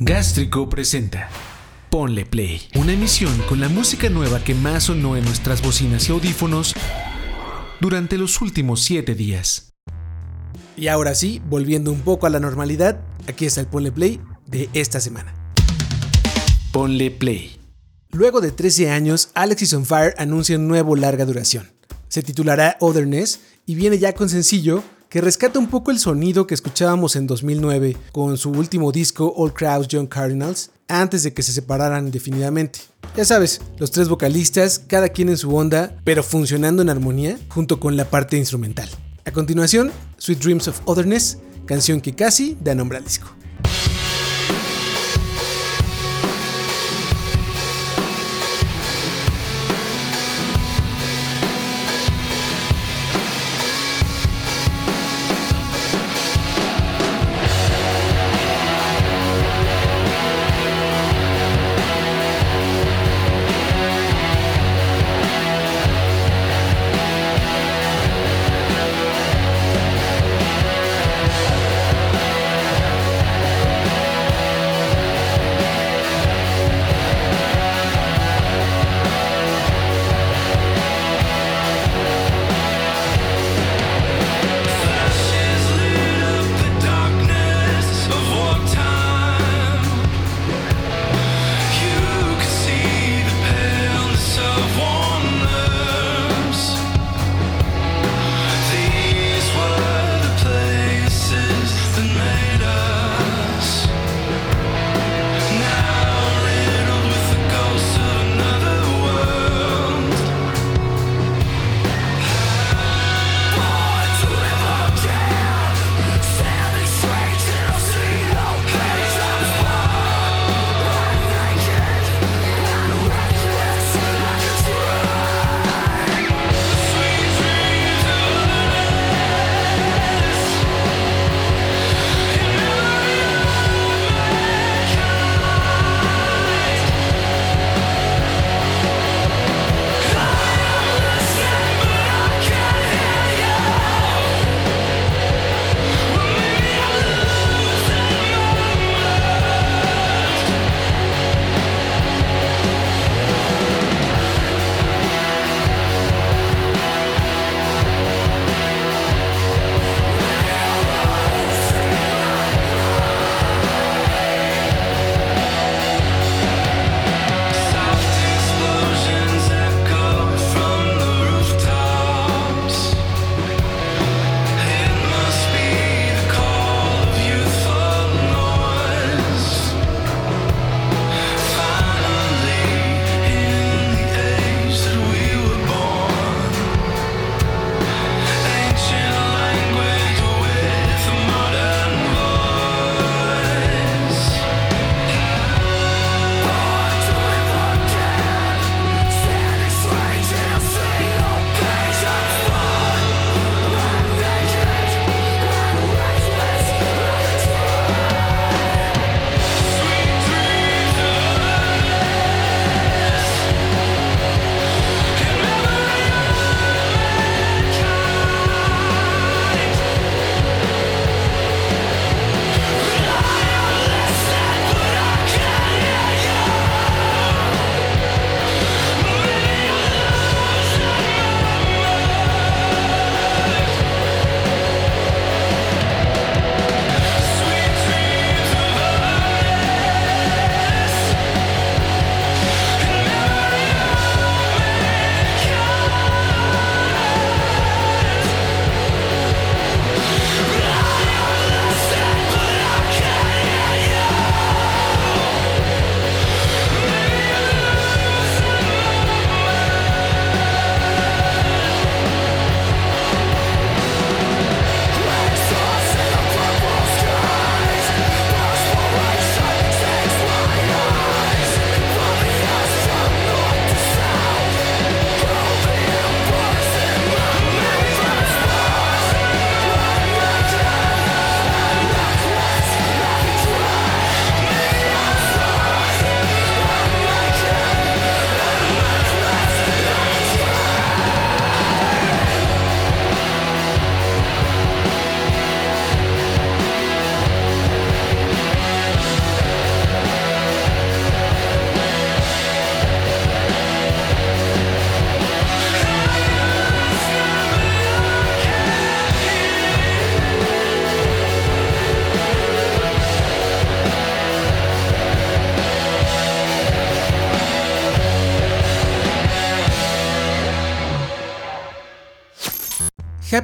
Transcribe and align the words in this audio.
Gástrico 0.00 0.68
presenta 0.68 1.28
Ponle 1.88 2.26
Play, 2.26 2.62
una 2.74 2.94
emisión 2.94 3.32
con 3.48 3.60
la 3.60 3.68
música 3.68 4.10
nueva 4.10 4.42
que 4.42 4.52
más 4.52 4.84
sonó 4.84 5.16
en 5.16 5.24
nuestras 5.24 5.62
bocinas 5.62 6.08
y 6.08 6.12
audífonos 6.12 6.74
durante 7.80 8.18
los 8.18 8.40
últimos 8.40 8.82
7 8.82 9.14
días. 9.14 9.72
Y 10.76 10.88
ahora 10.88 11.14
sí, 11.14 11.40
volviendo 11.48 11.92
un 11.92 12.00
poco 12.00 12.26
a 12.26 12.30
la 12.30 12.40
normalidad, 12.40 13.02
aquí 13.28 13.46
está 13.46 13.60
el 13.60 13.68
Ponle 13.68 13.92
Play 13.92 14.20
de 14.46 14.68
esta 14.72 14.98
semana. 14.98 15.32
Ponle 16.72 17.12
Play. 17.12 17.60
Luego 18.10 18.40
de 18.40 18.50
13 18.50 18.90
años, 18.90 19.28
Alex 19.34 19.62
is 19.62 19.74
on 19.74 19.86
Fire 19.86 20.12
anuncia 20.18 20.56
un 20.56 20.66
nuevo 20.66 20.96
larga 20.96 21.24
duración. 21.24 21.70
Se 22.08 22.24
titulará 22.24 22.76
Otherness 22.80 23.42
y 23.64 23.76
viene 23.76 24.00
ya 24.00 24.12
con 24.12 24.28
sencillo 24.28 24.82
que 25.14 25.20
rescata 25.20 25.60
un 25.60 25.68
poco 25.68 25.92
el 25.92 26.00
sonido 26.00 26.44
que 26.44 26.54
escuchábamos 26.54 27.14
en 27.14 27.28
2009 27.28 27.96
con 28.10 28.36
su 28.36 28.50
último 28.50 28.90
disco 28.90 29.32
All 29.36 29.54
Crowds 29.54 29.86
Young 29.86 30.08
Cardinals, 30.08 30.72
antes 30.88 31.22
de 31.22 31.32
que 31.32 31.44
se 31.44 31.52
separaran 31.52 32.06
indefinidamente. 32.06 32.80
Ya 33.16 33.24
sabes, 33.24 33.60
los 33.78 33.92
tres 33.92 34.08
vocalistas, 34.08 34.80
cada 34.80 35.10
quien 35.10 35.28
en 35.28 35.38
su 35.38 35.54
onda, 35.54 35.94
pero 36.02 36.24
funcionando 36.24 36.82
en 36.82 36.88
armonía 36.88 37.38
junto 37.48 37.78
con 37.78 37.96
la 37.96 38.10
parte 38.10 38.36
instrumental. 38.36 38.88
A 39.24 39.30
continuación, 39.30 39.92
Sweet 40.18 40.40
Dreams 40.40 40.66
of 40.66 40.80
Otherness, 40.84 41.38
canción 41.64 42.00
que 42.00 42.16
casi 42.16 42.58
da 42.60 42.74
nombre 42.74 42.98
al 42.98 43.04
disco. 43.04 43.28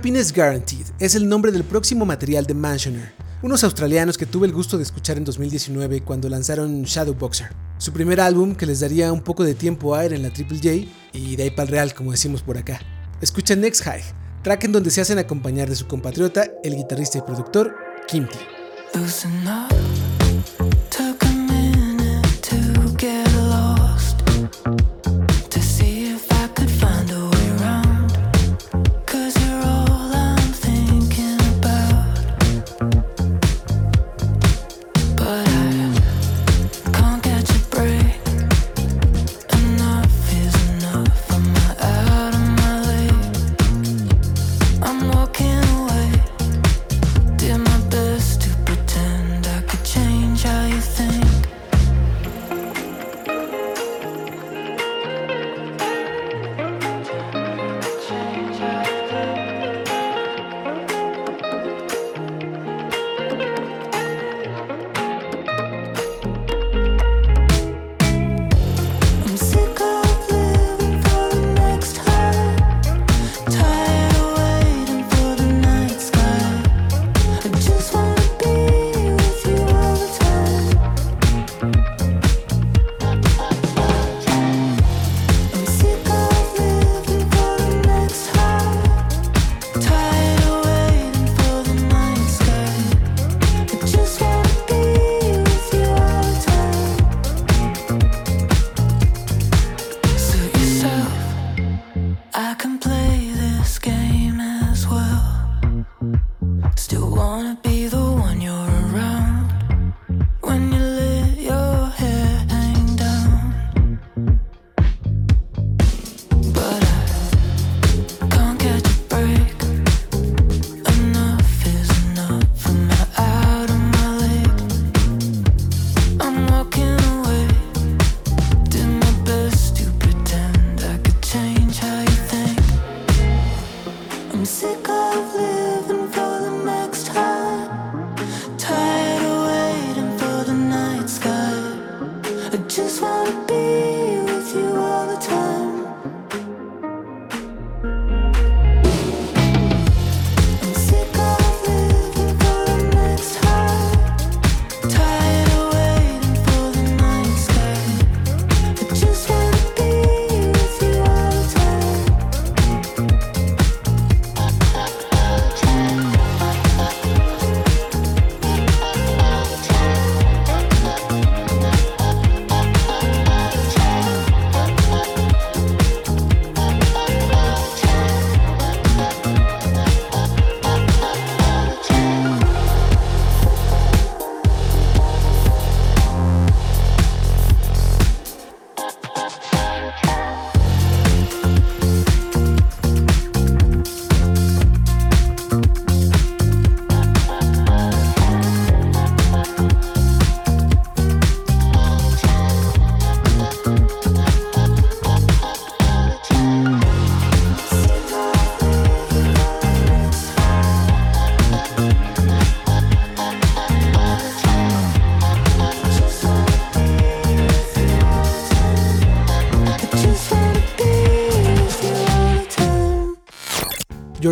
Happiness 0.00 0.32
Guaranteed 0.32 0.86
es 0.98 1.14
el 1.14 1.28
nombre 1.28 1.52
del 1.52 1.62
próximo 1.62 2.06
material 2.06 2.46
de 2.46 2.54
Mansioner, 2.54 3.12
unos 3.42 3.62
australianos 3.64 4.16
que 4.16 4.24
tuve 4.24 4.46
el 4.46 4.54
gusto 4.54 4.78
de 4.78 4.82
escuchar 4.82 5.18
en 5.18 5.26
2019 5.26 6.00
cuando 6.00 6.30
lanzaron 6.30 6.84
Shadowboxer, 6.84 7.50
su 7.76 7.92
primer 7.92 8.18
álbum 8.18 8.54
que 8.54 8.64
les 8.64 8.80
daría 8.80 9.12
un 9.12 9.20
poco 9.20 9.44
de 9.44 9.54
tiempo 9.54 9.94
a 9.94 10.00
aire 10.00 10.16
en 10.16 10.22
la 10.22 10.30
Triple 10.30 10.56
J 10.56 10.90
y 11.12 11.36
de 11.36 11.42
ahí 11.42 11.50
para 11.50 11.64
el 11.64 11.68
real 11.68 11.92
como 11.92 12.12
decimos 12.12 12.40
por 12.40 12.56
acá. 12.56 12.80
Escucha 13.20 13.54
Next 13.54 13.82
High, 13.82 14.02
track 14.42 14.64
en 14.64 14.72
donde 14.72 14.90
se 14.90 15.02
hacen 15.02 15.18
acompañar 15.18 15.68
de 15.68 15.76
su 15.76 15.86
compatriota, 15.86 16.48
el 16.64 16.76
guitarrista 16.76 17.18
y 17.18 17.20
productor 17.20 17.76
Kimty. 18.08 18.38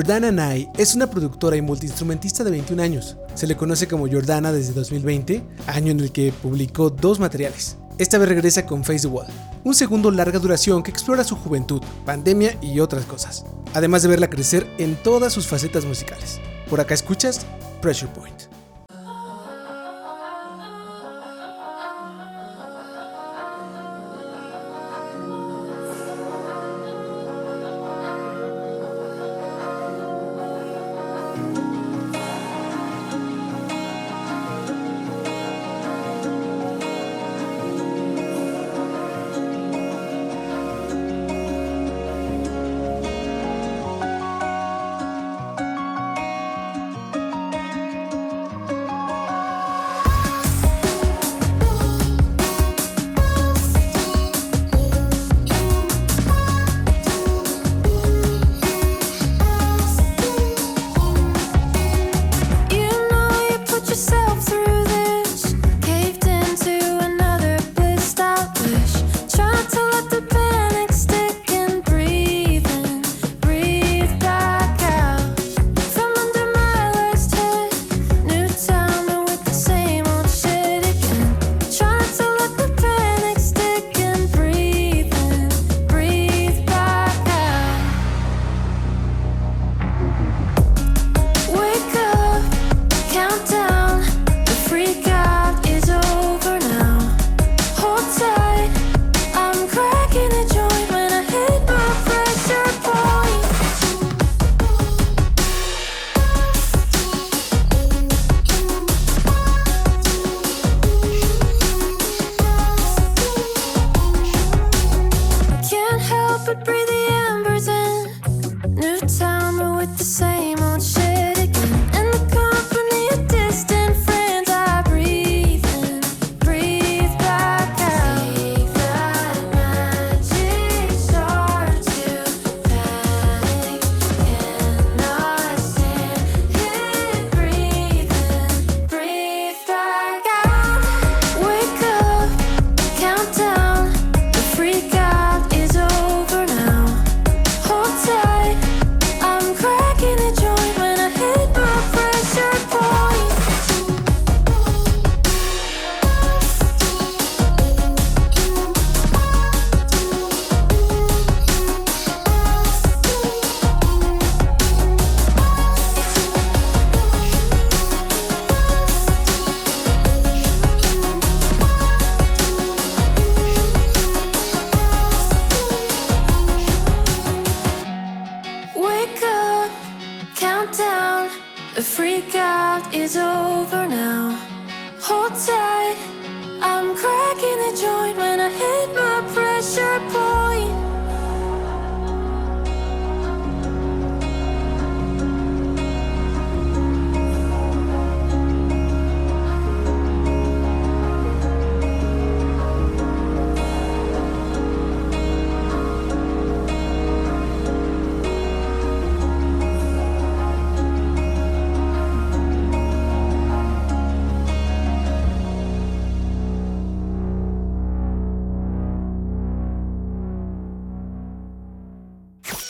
Jordana 0.09 0.33
Nye 0.33 0.71
es 0.79 0.95
una 0.95 1.11
productora 1.11 1.55
y 1.59 1.61
multiinstrumentista 1.61 2.43
de 2.43 2.51
21 2.51 2.83
años. 2.83 3.19
Se 3.35 3.47
le 3.47 3.59
conoce 3.59 3.87
como 3.87 4.09
Jordana 4.09 4.53
desde 4.53 4.73
2020, 4.73 5.45
año 5.67 5.91
en 5.93 6.01
el 6.01 6.13
que 6.13 6.33
publicó 6.33 6.89
dos 6.89 7.21
materiales. 7.21 7.77
Esta 7.99 8.17
vez 8.17 8.31
regresa 8.31 8.65
con 8.65 8.85
Face 8.85 9.01
the 9.01 9.09
Wall, 9.09 9.27
un 9.65 9.75
segundo 9.75 10.11
larga 10.11 10.39
duración 10.39 10.83
que 10.83 10.91
explora 10.91 11.25
su 11.25 11.37
juventud, 11.37 11.83
pandemia 12.07 12.57
y 12.63 12.81
otras 12.81 13.05
cosas, 13.05 13.45
además 13.75 14.01
de 14.01 14.09
verla 14.09 14.31
crecer 14.31 14.67
en 14.79 14.97
todas 14.97 15.31
sus 15.35 15.47
facetas 15.47 15.85
musicales. 15.85 16.41
Por 16.71 16.81
acá 16.81 16.95
escuchas 16.95 17.45
Pressure 17.83 18.11
Point. 18.15 18.58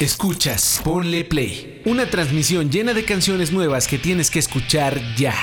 Escuchas, 0.00 0.80
ponle 0.84 1.24
play. 1.24 1.82
Una 1.84 2.08
transmisión 2.08 2.70
llena 2.70 2.94
de 2.94 3.04
canciones 3.04 3.50
nuevas 3.50 3.88
que 3.88 3.98
tienes 3.98 4.30
que 4.30 4.38
escuchar 4.38 5.00
ya. 5.16 5.34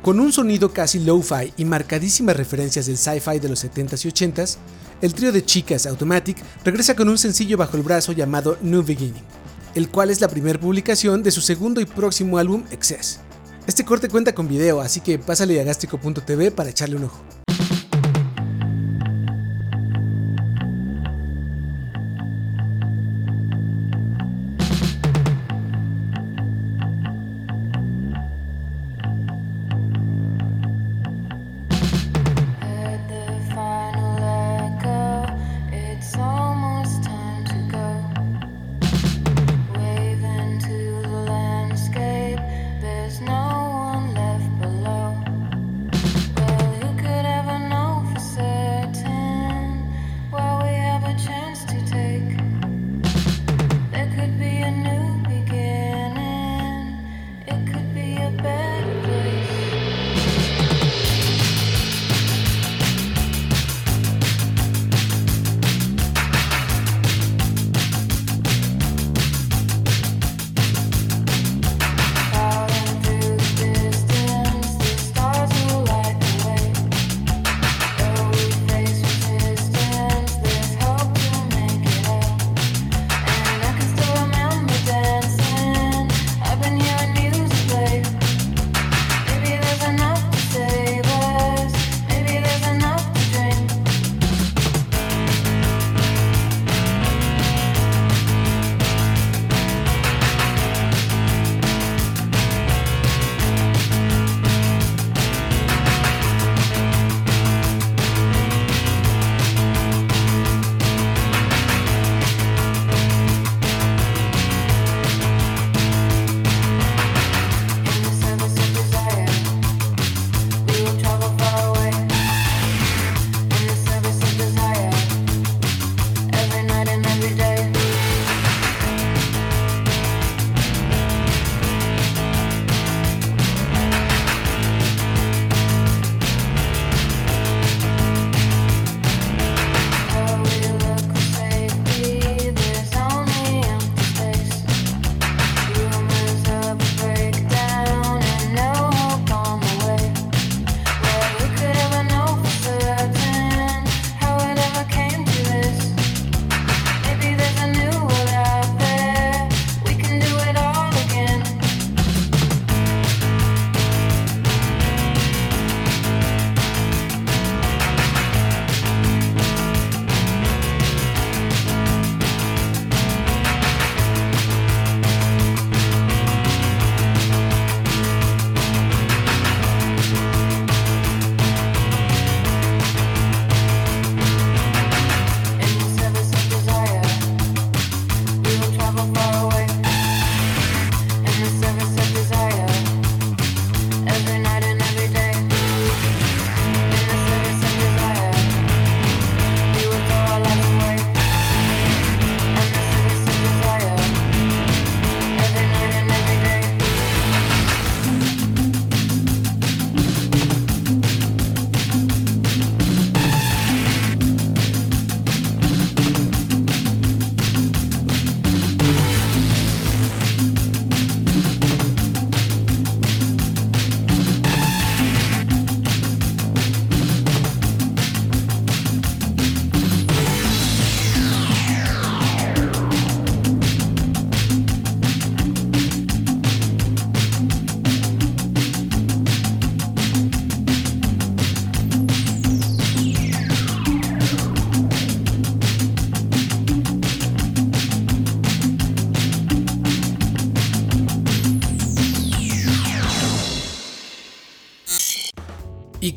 Con 0.00 0.18
un 0.18 0.32
sonido 0.32 0.72
casi 0.72 0.98
lo-fi 0.98 1.52
y 1.58 1.66
marcadísimas 1.66 2.38
referencias 2.38 2.86
del 2.86 2.96
sci-fi 2.96 3.38
de 3.38 3.50
los 3.50 3.62
70s 3.62 4.06
y 4.06 4.08
80s, 4.08 4.56
el 5.02 5.12
trío 5.12 5.30
de 5.30 5.44
chicas 5.44 5.84
Automatic 5.84 6.38
regresa 6.64 6.96
con 6.96 7.10
un 7.10 7.18
sencillo 7.18 7.58
bajo 7.58 7.76
el 7.76 7.82
brazo 7.82 8.12
llamado 8.12 8.56
New 8.62 8.82
Beginning, 8.82 9.24
el 9.74 9.90
cual 9.90 10.08
es 10.08 10.22
la 10.22 10.28
primera 10.28 10.58
publicación 10.58 11.22
de 11.22 11.30
su 11.30 11.42
segundo 11.42 11.82
y 11.82 11.84
próximo 11.84 12.38
álbum 12.38 12.64
Excess. 12.70 13.20
Este 13.66 13.84
corte 13.84 14.08
cuenta 14.08 14.34
con 14.34 14.48
video, 14.48 14.80
así 14.80 15.02
que 15.02 15.18
pásale 15.18 15.60
a 15.60 15.64
gastrico.tv 15.64 16.50
para 16.50 16.70
echarle 16.70 16.96
un 16.96 17.04
ojo. 17.04 17.39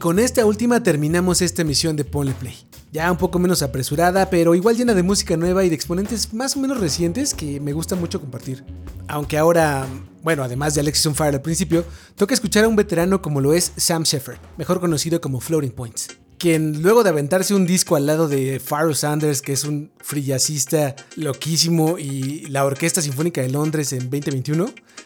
Con 0.03 0.19
esta 0.19 0.45
última 0.45 0.83
terminamos 0.83 1.41
esta 1.41 1.61
emisión 1.61 1.95
de 1.95 2.03
Ponle 2.03 2.33
Play. 2.33 2.53
Ya 2.91 3.09
un 3.09 3.17
poco 3.17 3.39
menos 3.39 3.61
apresurada, 3.61 4.29
pero 4.29 4.53
igual 4.53 4.75
llena 4.75 4.93
de 4.93 5.01
música 5.01 5.37
nueva 5.37 5.63
y 5.63 5.69
de 5.69 5.75
exponentes 5.75 6.33
más 6.33 6.57
o 6.57 6.59
menos 6.59 6.81
recientes 6.81 7.33
que 7.33 7.61
me 7.61 7.71
gusta 7.71 7.95
mucho 7.95 8.19
compartir. 8.19 8.65
Aunque 9.07 9.37
ahora, 9.37 9.87
bueno, 10.21 10.43
además 10.43 10.75
de 10.75 10.81
Alexis 10.81 11.05
on 11.05 11.15
Fire 11.15 11.33
al 11.33 11.41
principio, 11.41 11.85
toca 12.17 12.33
escuchar 12.33 12.65
a 12.65 12.67
un 12.67 12.75
veterano 12.75 13.21
como 13.21 13.39
lo 13.39 13.53
es 13.53 13.71
Sam 13.77 14.03
Shepard, 14.03 14.39
mejor 14.57 14.81
conocido 14.81 15.21
como 15.21 15.39
Floating 15.39 15.71
Points 15.71 16.09
quien 16.37 16.81
luego 16.81 17.03
de 17.03 17.09
aventarse 17.09 17.53
un 17.53 17.65
disco 17.65 17.95
al 17.95 18.05
lado 18.05 18.27
de 18.27 18.59
Pharoah 18.59 18.95
Sanders, 18.95 19.41
que 19.41 19.53
es 19.53 19.63
un 19.63 19.93
frillacista 20.01 20.93
loquísimo, 21.15 21.97
y 21.97 22.47
la 22.47 22.65
Orquesta 22.65 23.01
Sinfónica 23.01 23.39
de 23.39 23.47
Londres 23.47 23.93
en 23.93 24.09
2021, 24.09 24.65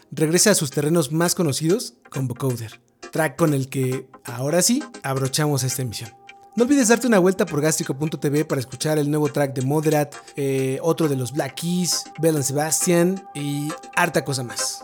regresa 0.10 0.50
a 0.50 0.56
sus 0.56 0.72
terrenos 0.72 1.12
más 1.12 1.36
conocidos 1.36 1.94
con 2.10 2.28
Vocoder 2.28 2.87
track 3.12 3.36
con 3.36 3.54
el 3.54 3.70
que 3.70 4.10
ahora 4.24 4.62
sí 4.62 4.84
abrochamos 5.04 5.64
esta 5.64 5.82
emisión. 5.82 6.12
No 6.56 6.64
olvides 6.64 6.88
darte 6.88 7.06
una 7.06 7.20
vuelta 7.20 7.46
por 7.46 7.62
gástrico.tv 7.62 8.46
para 8.46 8.60
escuchar 8.60 8.98
el 8.98 9.12
nuevo 9.12 9.30
track 9.30 9.54
de 9.54 9.62
Moderat, 9.62 10.16
eh, 10.36 10.80
otro 10.82 11.08
de 11.08 11.16
los 11.16 11.32
Black 11.32 11.54
Keys, 11.54 12.06
Bell 12.20 12.44
Sebastian 12.44 13.24
y 13.36 13.70
harta 13.96 14.26
cosa 14.26 14.42
más. 14.42 14.84